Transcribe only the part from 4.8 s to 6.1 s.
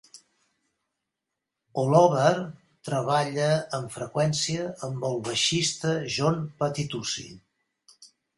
amb el baixista